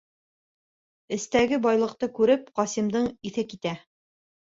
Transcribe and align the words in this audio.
Эстәге 1.17 1.59
байлыҡты 1.65 2.09
күреп, 2.19 2.47
Ҡасимдың 2.61 3.05
иҫе 3.31 3.45
китә. 3.53 3.75